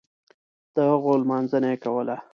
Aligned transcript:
دهغو 0.75 1.13
لمانځنه 1.21 1.67
یې 1.73 1.77
کوله. 1.83 2.17